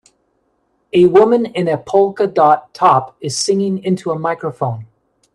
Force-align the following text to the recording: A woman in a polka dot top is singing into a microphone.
A 0.93 1.05
woman 1.05 1.45
in 1.45 1.67
a 1.67 1.77
polka 1.77 2.25
dot 2.25 2.73
top 2.73 3.15
is 3.21 3.37
singing 3.37 3.83
into 3.83 4.09
a 4.09 4.17
microphone. 4.17 4.87